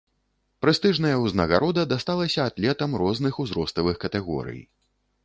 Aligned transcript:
Прэстыжная 0.65 1.11
ўзнагарода 1.25 1.83
дасталася 1.93 2.45
атлетам 2.53 2.97
розных 3.03 3.39
узроставых 3.45 4.01
катэгорый. 4.07 4.59